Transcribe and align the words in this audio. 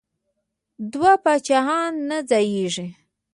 دوه 0.91 1.11
پاچاهان 1.23 1.93
نه 2.09 2.17
ځاییږي. 2.29 2.87